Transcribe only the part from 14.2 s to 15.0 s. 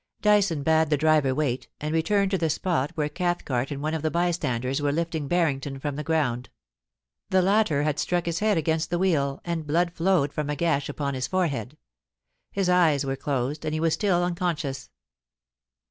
un conscious.